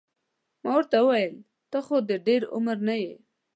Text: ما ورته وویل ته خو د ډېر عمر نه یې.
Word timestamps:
ما 0.63 0.69
ورته 0.75 0.97
وویل 1.01 1.33
ته 1.71 1.79
خو 1.85 1.95
د 2.09 2.11
ډېر 2.27 2.41
عمر 2.55 2.77
نه 2.87 2.95
یې. 3.01 3.13